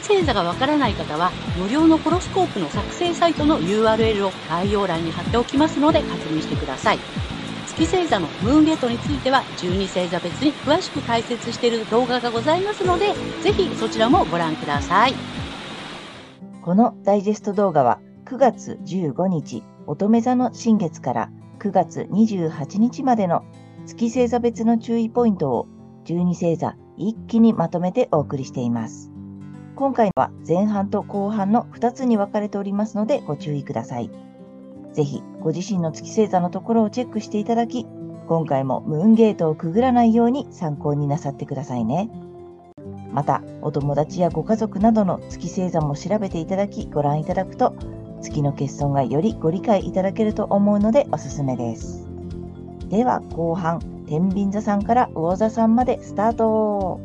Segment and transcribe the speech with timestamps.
[0.00, 6.98] 星座がわからない方は、無料のホロスコープの作成サイトの URL を概要欄に貼っておきますので確認してください。
[7.66, 15.14] 月星座のムーンゲートについては12星座別に詳しく解説している動画がございますので、ぜひそちらもご覧ください。
[16.62, 23.44] このダイジェスト動画は9月15日乙女座の新月から9月28日までの
[23.86, 25.66] 月星座別の注意ポイントを
[26.04, 29.09] 12星座一気にまとめてお送りしています。
[29.80, 34.10] 今回は前半と後半の2つに分かれておりますのでご注意ください。
[34.92, 37.86] ぜひご自身の月星座のところをチェックしていただき、
[38.28, 42.10] 今回もムーンゲートをくぐらないように参考になさってくださいね。
[43.14, 47.74] また、お友達やご家族などの月星座も調べていただきご覧いただくと、
[48.20, 52.06] 月の欠損がよりご理解いただけると思うのでおすすめです。
[52.90, 57.00] では後半、天秤座さんから魚座さんまでスタート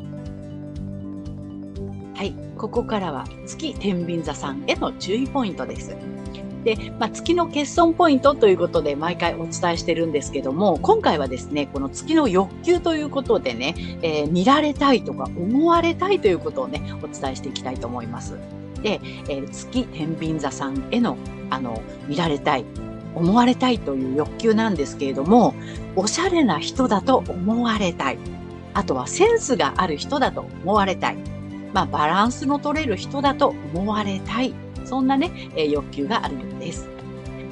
[2.16, 5.96] はい、ここからは月天秤座さんへの注意ポイントです。
[6.64, 18.40] で、まあ、月の欠損ポイントということで毎回お伝えしてるんですけども、今回はですね、この月の欲求ということでね、えー、見られたいとか思われたいということをね、お伝えしていきたいと思います。
[18.82, 19.00] で、
[19.30, 21.18] えー、月天秤座さんへの、
[21.52, 22.66] あの、見られたい、
[23.14, 25.54] 思われたいという欲求なんですけれども、
[25.96, 28.18] おしゃれな人だと思われたい。
[28.74, 31.35] あとはセンスがある人だと思われたい。
[31.76, 34.54] まあ、バランスの取れる人だと思われたい
[34.86, 36.95] そんなね、え、欲求があるようです。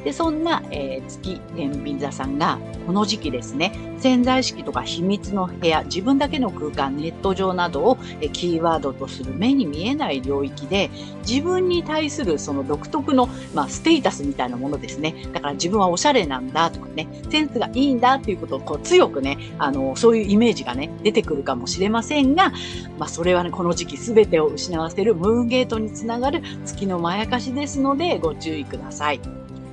[0.04, 10.90] で、そんな、えー、月天秤座さんが、この時期ですね、潜在意識とか秘密の部屋、自分だけの空間、ネット上などを、え、キーワードとする目に見えない領域で、
[11.28, 15.16] 自分に対するその独特の、まあ、ステータスみたいなものですね。
[15.34, 22.52] だから自分はおしゃれなんだとかね、センスがいいんだっていうことをこう強くね、あの、そういうイメージがね、出てくるかもしれませんが、
[23.00, 29.22] まあ、それはね、この時期全てを失わせるムーンゲートにつながる月のまやかしですので、ご注意ください。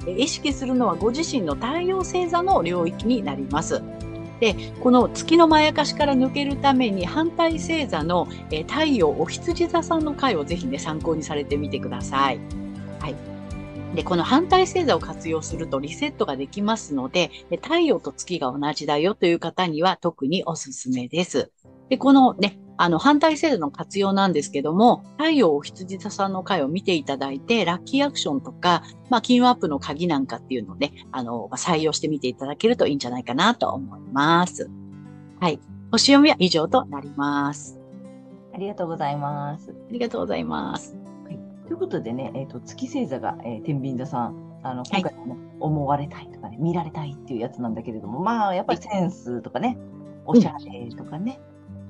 [0.06, 3.83] 意識するのはご自身の太陽星座の領域になります。
[4.41, 8.27] で、この月のまやかしから抜けるために反対星座の、
[8.66, 12.41] 太陽お羊座さんの回をぜひね、参考にされてみてください。
[13.00, 13.15] はい。
[13.94, 17.31] で、この反対星座を活用するとリセットができますので、
[17.62, 21.50] 太陽と月が同じだよという方には特におすすめです。
[21.91, 34.71] で、このね、あの、反対制度の活用なんですけども、太陽お羊座さんの回を見ていただいて、ラッキーアクションとか、まあ、金運アップの鍵なんかっていうのをね、あの、まあ、採用してみていただけるといいんじゃないかなと思います。
[35.41, 35.61] はい。
[35.93, 37.79] 星読みは以上となります。
[38.55, 39.73] ありがとうございます。
[39.73, 40.97] ありがとうございます。
[41.27, 49.77] はい、ということでね、えっ、ー、と、月星座が、えー、天秤座さん、あの、今回もね、はい、思われたいとかね、見られたいっていうやつなんだけれども、まあ、やっぱりセンスとかね、
[50.25, 51.39] おしゃれとかね、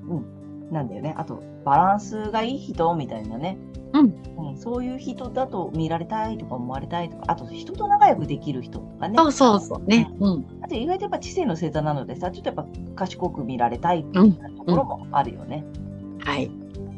[0.03, 0.40] うん、うん
[0.71, 1.13] なんだよね。
[1.17, 3.57] あと、バランスがいい人みたいなね。
[3.93, 9.17] うん、うん、そういう人だと見られたいとか思われたいとか、あと人と仲良くできる人とかね。
[9.17, 10.09] そうそうそうね。
[10.19, 10.45] うん。
[10.61, 12.65] あと意外とやっぱ知性の星座なのでさ、ちょっとやっぱ
[12.95, 15.65] 賢く見られたいっていうところもあるよね。
[15.75, 16.51] うんうん、はい。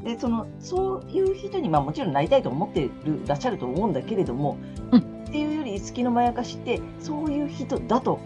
[0.04, 4.58] で、その、そういう人に、まあもちろんなりたいと思ってるらっしゃると思うんだけれども、
[4.92, 8.20] うん、っていうより、月のまやかしって、そういう人だと、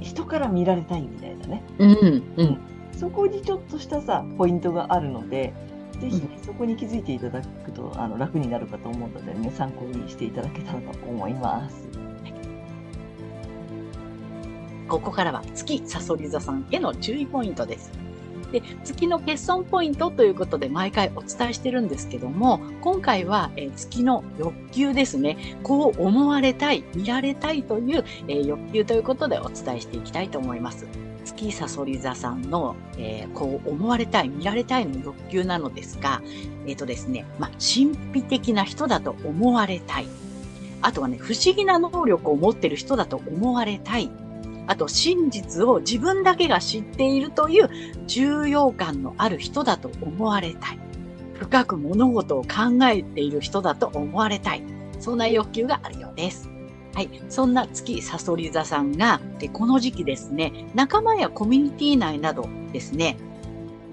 [0.00, 1.62] 人から見られたいみたいなね。
[1.78, 2.58] うん、うん。
[2.98, 5.52] そこにちょっとしたさ、ポイントがあるので、
[6.00, 11.88] ぜひね、そこに気づいていただくとあの楽になるかと思うのでね、参考にしていただけたらと思います。
[14.88, 17.92] ここからは月さそり座さんへの注意ポイントです。
[18.50, 25.56] で、月の欠損ポイントということで毎回お伝えしてるんですけども、今回は、え月の欲求ですね。
[25.62, 31.09] こう思われたい、見られたいという、え欲求ということでお伝えしていきたいと思います。
[31.30, 36.22] 月さそり座さんの、えー、こう思われたい、見られたいの欲求なのですが、
[36.66, 40.06] えっ、ー、とですね、まあ、神秘的な人だと思われたい。
[40.82, 44.10] あとはね、不思議な能力を持ってる人だと思われたい。
[44.66, 47.70] あと、真実を自分だけが知っているという
[48.06, 50.78] 重要感のある人だと思われたい。
[51.34, 54.62] 深く物事を考えている人だと思われたい。
[54.98, 56.49] そんな欲求があるようです。
[56.94, 57.08] はい。
[57.28, 63.16] そんな月さそり座さんが、でこの時期ですね、仲間やコミュニティ内などですね、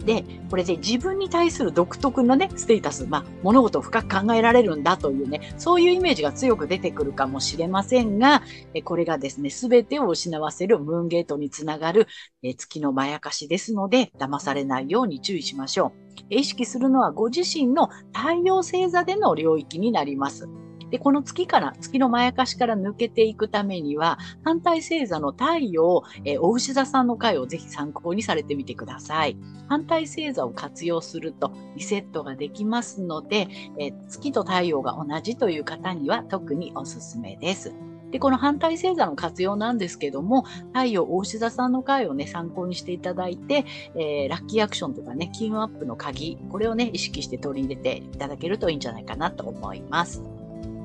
[0.08, 8.42] で、これで自分に対する独特のね、ステータス、まあ、物事を深く考えられるんだというね、そういうイメージが強く出てくるかもしれませんが、
[8.74, 12.08] えこれがですね、すべてを失わせるムーンゲートにつながる
[12.42, 15.92] え月のまやかしですので、騙されないように注意しましょう。
[16.30, 20.48] 意識するのはご自身の太陽星座での領域になります。
[20.90, 29.38] で、この月から、月のまやかしから抜けていくためには、反対星座の太陽、えー、お牛座さんの回をぜひ参考にされてみてください。
[29.68, 33.48] 反対星座を活用するとリセットができますので、
[33.78, 37.74] えー、月と太陽が同じという方には特におすすめです。
[38.12, 40.44] で、この反対星座の活用なんですけども、
[40.74, 50.37] 太陽大志座さんの回をね、参考にしていただいて、えー、ラッキーアクションとかね、金運アップの鍵、これをね、意識して取り入れていただけるといいんじゃないかなと思います。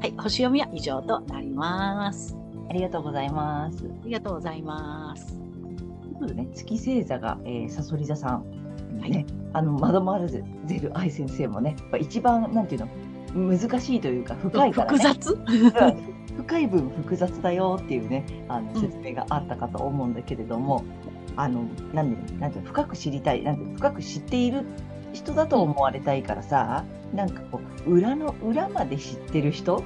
[0.02, 2.36] はい、星読みは以上となります。
[2.68, 3.84] ありがとうございます。
[3.86, 5.28] ありがとうございます。
[5.28, 8.44] ということでね、月星座が、えー、サソリ座さん、
[8.96, 10.42] ね、はい、あの、マドマルゼ
[10.80, 12.88] ル愛先生もね、一番、なんていう
[13.32, 15.38] の、難しいというか、深いから、ね、複雑？
[16.36, 20.82] 深い分複雑だよっていうね、あの説明があったかと思うんだけれども、
[21.30, 21.62] うん、あの、
[21.94, 24.64] なんで、なんて深く知りたい、なんて深く知っている
[25.12, 29.82] 人だと思われたいからさ、なんかこう、裏の裏まで知ってる人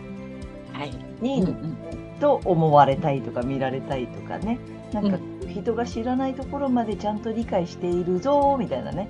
[1.20, 1.76] に、うんうん、
[2.20, 4.58] と思われたいとか見られたいとかね、
[4.92, 5.18] なんか
[5.48, 9.08] 人が知らないところまでちゃんと理解しているぞみたいなね。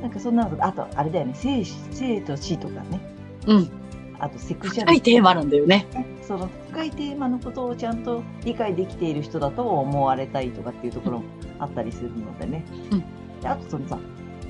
[0.00, 1.34] なんかそんなのあとあれだよね。
[1.34, 3.00] 生生と死とかね、
[3.46, 3.70] うん、
[4.18, 5.86] あとセクシャル深いテーマなんだよね。
[6.22, 11.24] その深いテーマのことをちゃんと理解できている人だと思われたいとかっていうところも
[11.58, 13.00] あったりするのでね、うん、
[13.40, 13.98] であとそのさ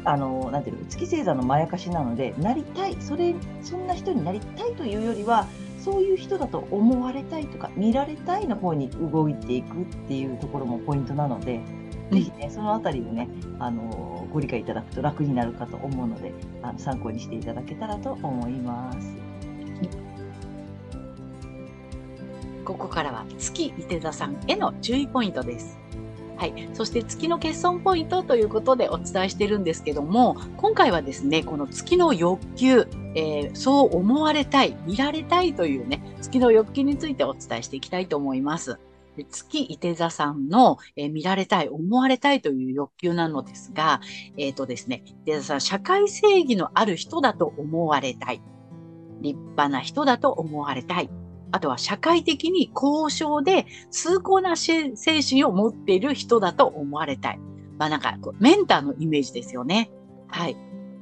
[0.07, 5.47] あの、なんていうの、月星座のまやかしなので、なりたい、それ、そんな人になりたいというよりは、
[5.79, 11.61] そういう人だと思われたいとか、見られたいの方に動いていくっていうところもポイントなので、
[12.13, 16.33] ぜひね、そのあたりをね、あの、ご理解いただくと楽になるかと思うので、
[16.63, 19.17] あの参考にしていただけたらと思います。
[22.65, 25.86] ここからは月伊手座さんへの注意ポイントです。
[26.37, 26.69] はい。
[26.75, 38.79] そして月の欠損ポイントということでお伝えしてるんですけども、今回はですね、この月の欲求、えー、そう思われたい、見られたいというね、月の欲求についてお伝えしていきたいと思います。
[39.31, 44.01] 月伊手座さんの、えー、見られたい、思われたいという欲求なのですが、
[44.37, 48.43] えっ、ー、とですね、伊手座さん、社会正義のある人だと思われたい。
[49.23, 51.09] 立派な人だと思われたい。
[51.57, 57.41] あとは社会的に高尚で崇高な精神を持っている人だと思われたい。
[57.79, 59.91] まあなんかメンターのイメージですよね。
[60.29, 60.57] はい。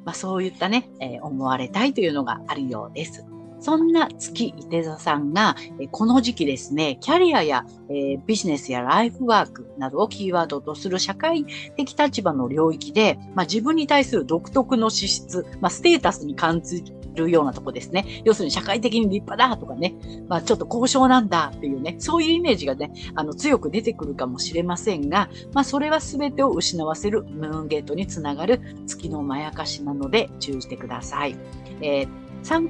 [0.05, 3.27] まあそういったね、えー、思われたいというのがあるようです。
[3.59, 5.56] そんな月伊手座さんが、
[5.91, 16.85] この時期ですね、キャリアや、え、ビジネスやライフワークなどをキーワードとする社会的立場の領域で、まあ、自分に対する独特の資質、まあ、ステータスに感じ
[17.15, 18.23] るようなとこですね。
[18.25, 19.95] 要するに社会的に立派だとかね、
[20.29, 31.37] まあちょっと交渉なんだっていうね、そういうイメージがね、あの強く出てくるかもしれませんが、まあそれは全てを失わせるムーンゲートにつながる月のまやかしなので注意してください。
[31.81, 32.25] えー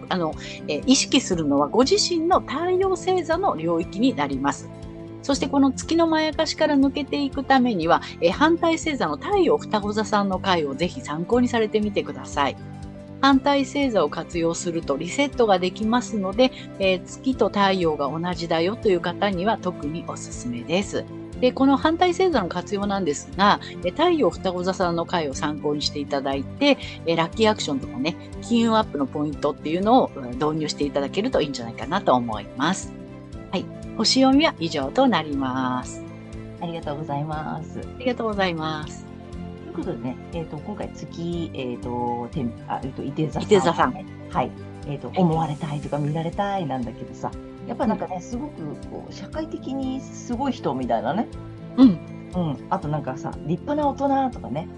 [0.08, 0.34] あの、
[0.68, 4.70] え、意識するのはご自身の太陽星座の領域になります。
[5.22, 12.56] そしてこの月のまやかしから抜けていくためには、え、反対星座の太陽双子座さんの回をぜひ参考にされてみてください。
[13.24, 21.06] 反対星座を活用するとリセットができますので、えー、月と太陽が同じだよという方には特におすすめです。
[21.40, 26.76] で、この反対星座の活用なんですが、太陽双子座さんの回を参考にしていただいて、
[27.06, 32.92] ラッキーアクションとかね、金運アップのポイントっていうのを導入していただけるといいんじゃないかなと思います。
[33.50, 33.64] はい。
[33.96, 36.04] 星読みは以上となります。
[36.60, 37.78] ありがとうございます。
[37.78, 39.13] ありがとうございます。
[39.78, 43.92] いうことでね、えっ、ー、と、今回月、えっ、ー、と、てんあ、えっ、ー、と、伊手座さん、座さん。
[44.30, 44.50] はい。
[44.86, 47.30] えっ、と、思われたいとか見られたいなんだけどさ、
[47.66, 51.26] やっぱなんかね、すごく、こう、社会的にすごい人みたいなね。
[51.76, 51.98] うん。
[52.34, 52.66] うん。
[52.70, 54.68] あとなんかさ、立派な大人とかね。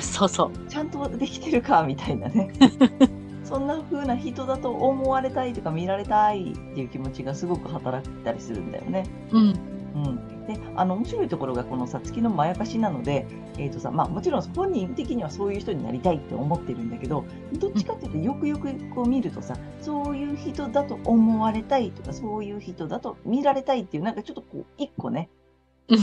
[0.00, 0.52] そうそう。
[0.68, 2.50] ちゃんとできてるか、みたいなね。
[3.44, 9.06] そんな風な人だと思われたいとか見られたいっていう気持ちがすごく働いたりするんだよね。
[9.30, 9.54] うん。
[9.94, 13.26] うん、であの面白いところがこのさ月のまやかしなので、
[13.58, 17.24] えーとさまあ、もちろん本人的にはそういう人になりたいって思ってるんだけど
[17.54, 25.30] どっちかっていうとよくよくこう見るとさそういう人だと思われたいとかそういう人だと見られたいっていうなんかちょっとこう一個ね
[25.88, 25.96] 違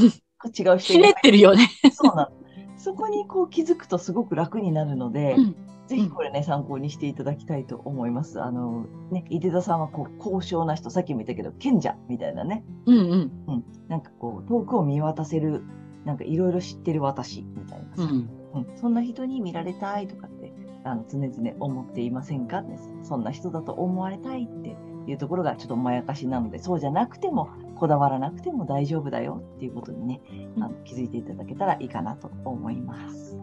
[0.70, 1.70] う人 ひねってるよね。
[1.94, 2.32] そうなの。
[2.78, 5.56] そこにこう気づくとすごく楽になるので、うん
[5.88, 8.42] ぜひこれね、参考にしていただきたいと思います。
[8.42, 12.64] あの、ね、井出田さんはこう、高尚な人、さっきも言ったけど、賢者みたいなね。
[12.86, 13.32] うんうん。
[13.48, 13.64] うん。
[13.90, 15.64] なんかこう、遠くを見渡せる、
[16.06, 22.64] なんかいろいろ知ってる私、みたいなさ、うん、うん、そんな人に見られたいとかってあの常々思っていませんか
[23.04, 24.76] そんな人だと思われたいって
[25.08, 30.22] いうところがちょっとまやかしなのでそうじゃなくてもこだわらなくても大丈夫だよっていうことにね、
[30.58, 33.38] あの気づいていただけたらいいかなと思います。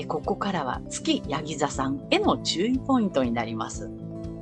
[0.00, 3.90] はい、ここからは月ヤギ座さんへの注意ポイントになります。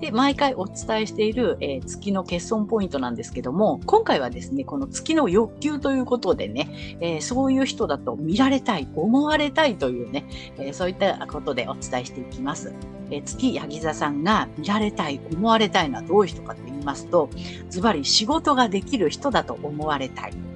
[0.00, 10.26] で、毎回お伝えしている、えー、月の欠損ポイントなんですけども、今回はですね、この月の欲求ということでね、えー、そういう人だと見られたい、思われたいというね、
[10.58, 12.72] えー、そういったことでお伝えしていきます。
[13.10, 17.30] え月ヤギ座さんが見られたい、思われたいのはどういう人かと言いますと、
[17.68, 20.47] ズバリ仕事ができる人だと思われたい。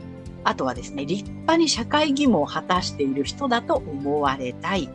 [0.44, 4.88] あとはですね、立派に社会義務を果たしている人だと思われたい。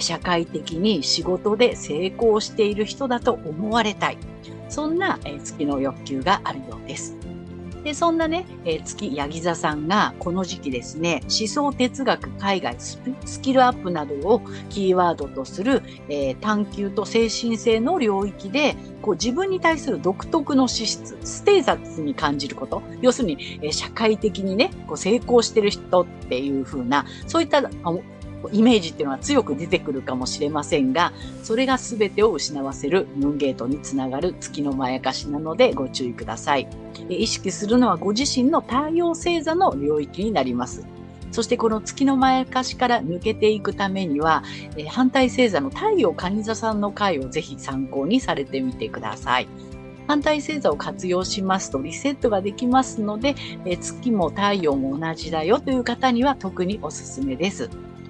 [0.00, 4.18] 社会的に仕事で成功している人だと思われたい。
[4.68, 7.17] そんな月の欲求があるようです。
[7.88, 13.00] で、そんなね、え月ヤギ座さんがこの時期ですね、思想哲学、海外、ス
[13.40, 27.62] キルアップなどをキーワードとする、えー、探求と精神性の領域で、こう自分に対する独特の資質、ステータスに感じること、要するに、えー、社会的にね、こう成功してる人っていう風な、そういった
[28.52, 36.68] イメージっていうのは強く出てくるかもしれませんが、それが全てを失わせるムーンゲートにつながる月のまやかしなのでご注意ください。
[37.08, 40.86] 意識するのはご自身の太陽星座の領域になります。
[41.30, 44.42] そしてこの月のまやかしから抜けていくためには、
[44.76, 49.48] え反対星座の太陽蟹座さんの回をぜひ参考にされてみてください。
[50.06, 53.34] 反対星座を活用しますとリセットができますので、
[53.66, 57.68] え月も太陽も同じだよという方には特におすすめです。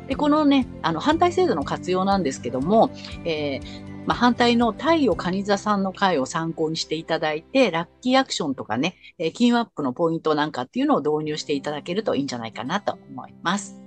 [0.08, 2.90] で、このね、あの、反対制度の活用なんですけども、
[3.24, 13.82] えーまあ、反対の太陽蟹座さんの回を参考にしていただいて、ラッキーアクションとかね、えー、金アップのポイントなんかっていうのを導入していただけるといいんじゃないかなと思います。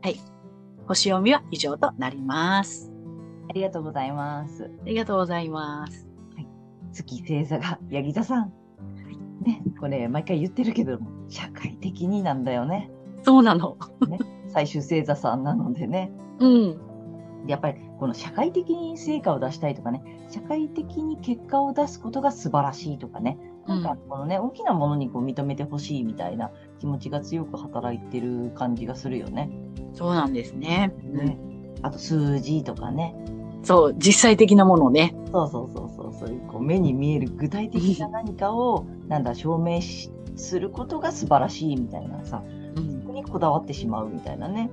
[0.00, 0.18] はい。
[0.86, 2.90] 星読みは以上となります。
[3.50, 4.64] ありがとうございます。
[4.64, 6.08] ありがとうございます。
[6.34, 6.48] はい。
[6.94, 8.42] 月星座がヤギ座さん。
[8.44, 8.48] は
[9.44, 12.90] い、ね、これ毎回言ってるけども、社会的になんだよね。
[13.24, 13.76] そうなの。
[14.08, 16.12] ね最終星座さんなのでね。
[16.38, 16.80] うん。
[17.46, 29.50] やっぱりこの社会的に成果を出したいとかね、社会的に結果を出すことが素晴らしいとかね、なんかこのね、うん、大きなものにこう認めてほしいみたいな気持ちが強く働いてる感じがするよね。
[29.94, 30.92] そうなんですね。
[31.04, 31.38] ね
[31.82, 33.14] あと数字とかね。
[33.62, 35.14] そう、実際的なものね。
[35.32, 39.80] そうそうそうそう、そういうこう目に見える具体的な何かを、なんだ、証明
[40.36, 42.42] することが素晴らしいみたいなさ、
[43.10, 44.70] にこだわってしまうみたいなね。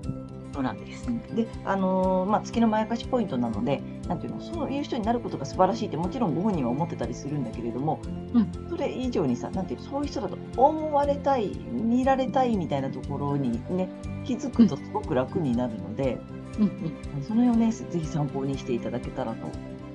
[0.53, 1.05] そうなんです。
[1.35, 7.99] で、あのー、まあ、月のまやかしポイントなので、なんていうの、そういう人になることが素晴らしいって、もちろんご本人は思ってたりするんだけれども、
[8.33, 13.87] うん、それ以上にさ、なんていうそういう人だと思われたい、見られたいみたいなところにね、
[14.25, 16.17] 気づくとすごく楽になるので、
[16.57, 19.47] うんうん、その辺をね、ぜひ参考にしていただけたらと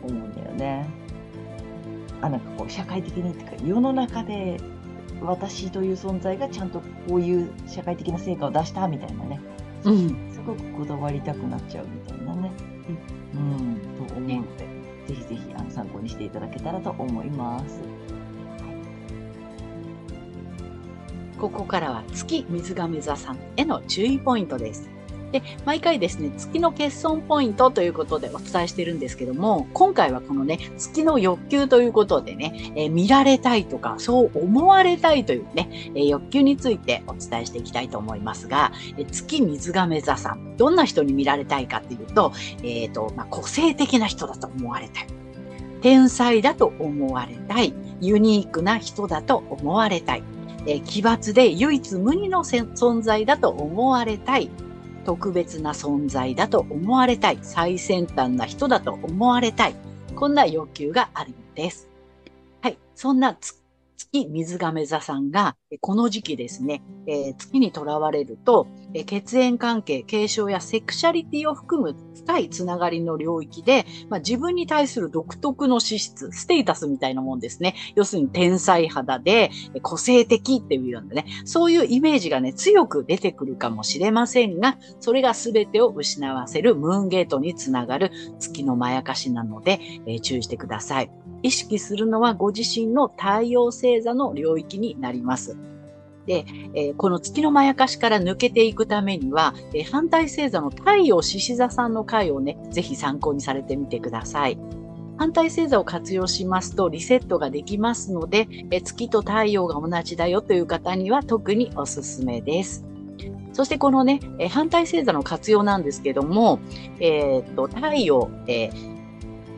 [0.07, 0.87] 思うんだよね。
[2.21, 4.61] あなんかこう社会的にっていうか世の中で
[5.25, 9.41] 私という存在がちゃんとこういう社会的な成果を出したみたいなね、
[9.85, 12.51] うん、すごくこだわりたくなっちゃうみたいなね、
[13.35, 14.65] うん、と思うので、
[15.07, 17.81] ぜひぜひあの参考にしていただけたらと思います。
[21.39, 24.89] ここからは月水亀座さんへの注意ポイントです。
[25.33, 45.07] で、毎回ですね、月の欠損ポイントということでお伝えしてるんですけども、今回はこのね、月の欲求ということでね、えー、見られたいとか、そう思われたいというね、えー、欲求についてお伝えしていきたいと思いますが、えー、月水亀座さん、どんな人に見られたいかっていうと、えっ、ー、と、まあ、個性的な人だと思われたい。
[45.81, 47.75] 天才だと思われたい。
[48.01, 50.23] ユニークな人だと思われたい。
[50.67, 54.51] え奇抜で唯一無二の存在だと思われたい。
[55.05, 57.39] 特別な存在だと思われたい。
[57.43, 59.75] 最先端な人だと思われたい。
[60.15, 61.89] こんな要求があるんです。
[62.61, 62.79] はい。
[62.95, 63.37] そんな
[64.03, 77.75] 月水亀座さんが、この時期ですね、えー、月にとらわれると、えー、血縁関係、継承やセクシャリティを含む深いつながりの領域で、まあ、自分に対する独特の資質、ステータスみたいなもんですね。
[77.95, 79.51] 要するに天才肌で、
[79.83, 91.11] 個性的っていうようなね、そういうイメージがね、強く出てくるかもしれませんが、それが全てを失わせるムーンゲートにつながる月のまやかしなので、えー、注意してください。
[91.43, 95.57] 意識するのはご自身の太陽星座の領域になります。
[96.27, 96.45] で、
[96.75, 104.59] えー、この月のまやかしから抜けていくためには、えー、反対星座の太陽獅子座さんの回をね、ぜひ参考にされてみてください。
[105.19, 112.87] 反対星座を活用しますとリセットができますので、えー、月と太陽が同じだよという方には特におすすめです。
[113.53, 116.59] そしてこのね、え反対星座の活用なんですけども、
[117.01, 118.92] えっと、太陽、えー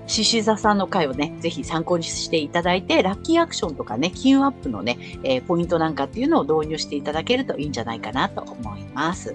[0.06, 9.34] 獅子座さんの回をね、ぜひ参考にしていただいて、ラッキーアクションとかね、金運アップのね、えーポイントなんかっていうのを導入していただけるといいんじゃないかなと思います。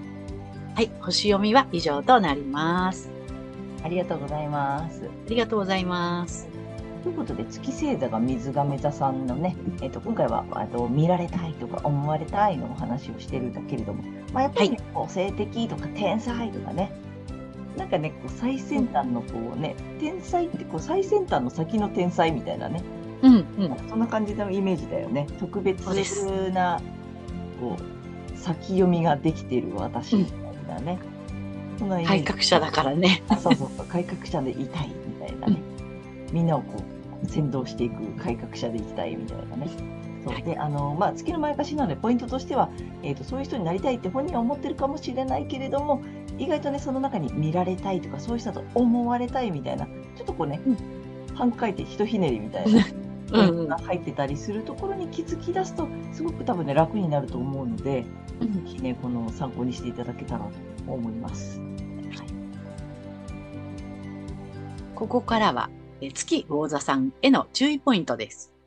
[0.75, 3.09] はい、星読みは以上となります。
[3.83, 5.03] ありがとうございます。
[5.03, 6.47] ありがとうございます。
[7.03, 16.91] ということで、月星座が水亀座さんのね、えっと今回はあと見られたいとか思われたいのお話をしてるんだけれども、まあ、やっぱり、ね個性的とか天才とかね、
[17.79, 22.83] なんかね、こう最先端のこうね、天才ってこう最先端の先の天才みたいなね、
[23.21, 23.89] うん、うん。
[23.89, 25.27] そんな感じのイメージだよね。
[25.39, 25.81] 特別
[26.51, 26.81] な、
[27.59, 31.00] こう、先読みができている私みたいなね。
[31.77, 33.24] そん改ジ革者だからね。
[33.29, 35.57] あそうそうそう、改革者でいたいみたいなね。
[36.33, 36.83] みんなをこ
[37.24, 39.69] う、先導していく改革者でいきたいみたいなね。
[40.25, 42.69] そうはいで、あの、まあ、月の前かしなので、ポイントとしては、
[43.03, 46.01] えっ、と、そういう人になりたいって本人は思ってるかもしれないけれども、
[46.39, 50.77] 意外とね、その中に見られたいとか、そういう人だと思われたいみたいな、ちょっとこうね、うん
[51.36, 52.86] 半回転、ひとひねりみたいな。
[53.31, 58.03] うんうんが入ってたりするところに気づき出すと、すごく多分ね、楽になると思うので、
[58.41, 60.46] うんぜひね、この参考にしていただけたら
[60.86, 61.62] と思います。
[64.96, 65.69] ここからは、
[66.01, 68.58] えー月魚座さんへの注意ポイントです。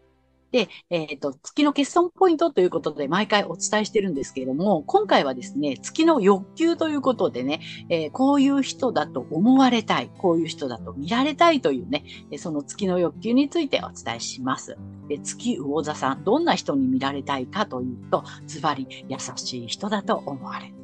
[0.52, 12.04] で、えっ、と、月の欠損ポイントということで毎回お伝えしてるんですけれども、今回はですね、月の欲求ということでね、えーこういう人だと思われたい、こういう人だと見られたいというね、
[12.36, 14.76] その月の欲求についてお伝えします。
[15.08, 20.74] で月魚座さん、どんな人に見られたいかというと、ズバリ優しい人だと思われる。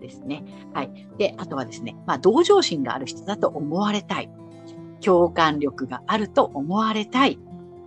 [0.00, 0.44] ですね。
[0.72, 1.08] はい。
[1.18, 4.30] で、あとはですね、まあ、同情心がある人だと思われたい。
[5.00, 7.38] 共感力があると思われたい。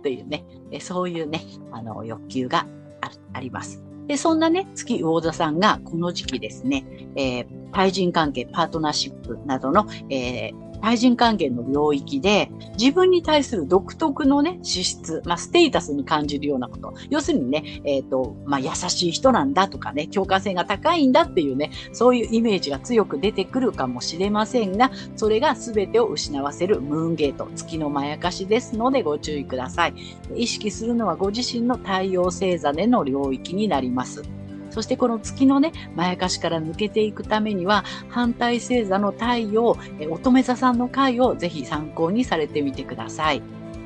[0.02, 2.66] というね、えそういうね、あの、欲求が
[3.00, 3.82] ああります。
[4.06, 6.84] で、そんなね、月魚座さんがこの時期ですね、
[7.16, 16.92] えー対人関係、パートナーシップなどの、えー対人関係の領域で自分に対する独特のね、資質、まあ、ステータスに感じるようなこと。
[17.08, 29.94] 要するにね、えっ、と、まあ、優しい人なんだとかね、共感性が高いんだっていうね、そういうイメージが強く出てくるかもしれませんが、それが全てを失わせるムーンゲート、月のまやかしですのでご注意ください。
[30.34, 34.41] 意識するのはご自身の太陽星座での領域になります。
[34.72, 39.76] そしてこの月のね、まやかしから抜けていくためには、反対星座の太陽、
[40.10, 43.42] 乙女座さんの回をぜひ参考にされてみてください。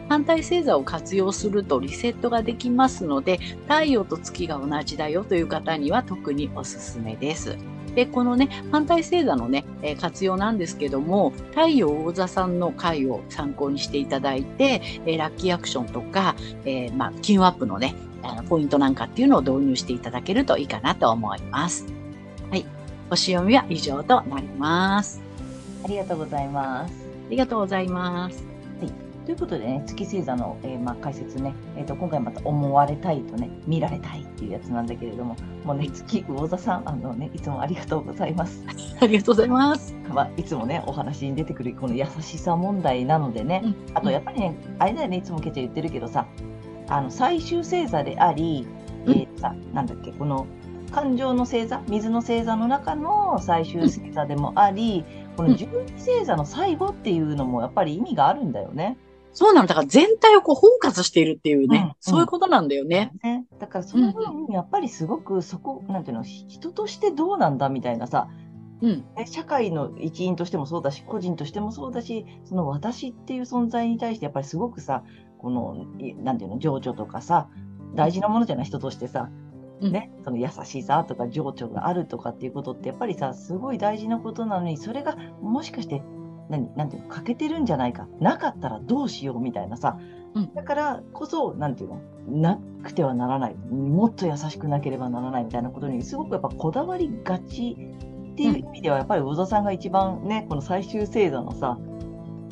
[0.09, 7.57] 反対星座を活用するとリセットができますので、太陽と月が同じだよという方には特におすすめです。
[7.97, 17.95] で、このね、反対星座のね、え活用なんですけども、太陽魚座さんの回を参考にしていただいて、えラッキーアクションとか、えーまあ、金アップのね、
[18.29, 21.87] あのポイントなんかっていうのを導入していただけるといいかなと思います。
[22.51, 22.67] はい。
[23.11, 25.21] 星読みは以上となります。
[25.85, 26.95] ありがとうございます。
[27.27, 28.57] ありがとうございます。
[29.27, 35.35] ということでね、月星座の、えーまあ、解説ね、えーと、今回また思われたいとね、見られたいっていうやつなんだけれども、
[35.65, 38.65] もうね、月魚座さん、あのね、いつもありがとうございます。
[39.03, 39.97] ありがとうございます。
[40.15, 46.25] まあ、いつもね、お話に出てくるこの優しさ問題なのでね、うんあとやっぱりね、あれだよね、いつもケチャ言ってるけどさ、
[46.89, 48.67] あの最終星座であり、
[49.07, 50.47] えうんーさ、なんだっけ、この
[50.91, 55.05] 感情の星座、水の星座の中の最終星座でもあり、
[55.37, 58.97] この十二星座の最後っていうのもやっぱり意味があるんだよね。
[59.33, 59.69] そうなの。
[59.69, 63.13] だから全体をこう包括しているっていうね、うんそういうことなんだよね。
[63.23, 68.29] ねだからその分、やっぱりすごくそこ、なんていうの、人としてどうなんだみたいなさ、
[68.81, 69.05] うん。
[69.15, 75.03] ね社会の一員としてもそうだし、個人としてもそうだし、その私っていう存在に対してやっぱりすごくさ、
[75.39, 77.49] この、いなんていうの、情緒とかさ、
[77.95, 79.31] 大事なものじゃない人としてさ、
[79.81, 79.93] うん。
[79.93, 86.03] ね、その優しさとか情緒があるとかっていうことってやっぱりさ、すごい大事なことなのに、それがもしかして、
[86.49, 89.99] 何、なんていうの、欠けてるんじゃないか、なかったらどうしようみたいなさ、
[90.35, 90.55] うん。
[90.55, 97.77] だからこそ、なんていうの、なくてはならない、もっと優しくなければならないみたいなことに、すごくやっぱこだわりがち
[98.33, 101.79] っていう意味では、やっぱり小田さんが一番ね、この最終星座のさ、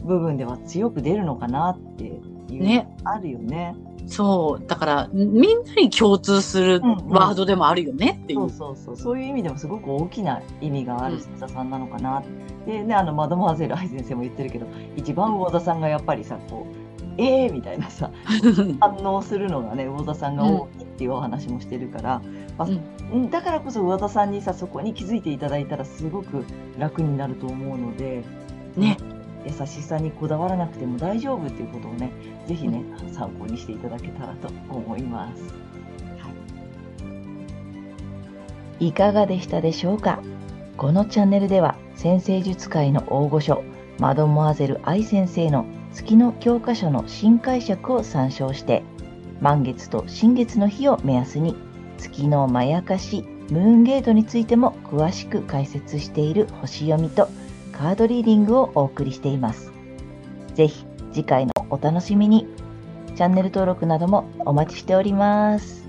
[0.04, 2.20] 部分では強く出るのかなって
[2.54, 2.88] いう、ね。
[3.04, 3.74] あるよね。
[4.06, 4.66] そう。
[4.66, 8.50] だから、みんなに共通するうんうんワードでもあるよねっていそうう。
[8.50, 12.22] そうそう、そういう意味でもすごく大きな意味があるうん星座さんなのかな。
[12.66, 16.84] でね、あの、マドモアゼル愛先生も言ってるけど、一番魚座さんがやっぱりさ、こう、
[17.16, 18.10] えーみたいなさ、
[18.80, 22.22] 反応するのがね、魚座さんが多いっていうお話もしてるから、
[22.58, 22.68] まあ
[23.12, 26.44] うんだからこそ魚座さんにさ、そこに気づいていただいたらすごく
[26.78, 28.24] 楽になると思うので、
[28.76, 28.96] ね。
[29.46, 32.10] 優しさにこだわらなくても大丈夫っていうことをね、
[32.46, 35.42] ぜひね、参考にしていただけたらと思います。
[38.80, 40.20] 以いかがでしたでしょうか？
[40.76, 43.62] このチャンネルでは先生術界の大御所
[43.98, 48.82] マドモアゼル愛先生の月の教科書の新解釈を参照して
[49.40, 51.56] 満月と新月の日を目安に
[51.96, 57.28] 月のまやかしムーンゲートについても詳しく解説している星読みと
[57.76, 59.72] カードリーディングをお送りしています。
[60.54, 62.46] ぜひ次回のお楽しみに。
[63.16, 65.83] チャンネル登録などもお待ちしております。